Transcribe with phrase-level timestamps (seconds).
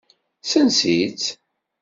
[0.49, 1.23] Sens-itt.